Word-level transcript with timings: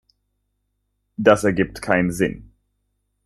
Das 1.17 1.43
ergibt 1.43 1.83
keinen 1.83 2.11
Sinn! 2.11 2.53